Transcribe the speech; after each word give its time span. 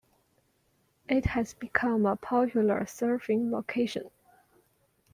It 1.07 1.25
has 1.27 1.53
become 1.53 2.07
a 2.07 2.15
popular 2.15 2.79
surfing 2.85 3.51
location. 3.51 4.09